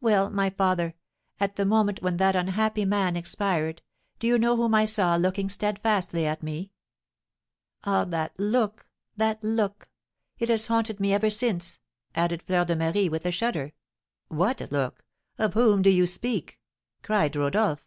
"Well, 0.00 0.30
my 0.30 0.48
father, 0.48 0.94
at 1.38 1.56
the 1.56 1.66
moment 1.66 2.00
when 2.00 2.16
that 2.16 2.34
unhappy 2.34 2.86
man 2.86 3.14
expired, 3.14 3.82
do 4.18 4.26
you 4.26 4.38
know 4.38 4.56
whom 4.56 4.74
I 4.74 4.86
saw 4.86 5.16
looking 5.16 5.50
steadfastly 5.50 6.24
at 6.26 6.42
me? 6.42 6.72
Ah, 7.84 8.06
that 8.06 8.32
look 8.40 8.88
that 9.18 9.44
look! 9.44 9.90
it 10.38 10.48
has 10.48 10.68
haunted 10.68 10.98
me 10.98 11.12
ever 11.12 11.28
since!" 11.28 11.76
added 12.14 12.42
Fleur 12.42 12.64
de 12.64 12.74
Marie, 12.74 13.10
with 13.10 13.26
a 13.26 13.30
shudder. 13.30 13.74
"What 14.28 14.66
look? 14.72 15.04
Of 15.36 15.52
whom 15.52 15.82
do 15.82 15.90
you 15.90 16.06
speak?" 16.06 16.58
cried 17.02 17.36
Rodolph. 17.36 17.86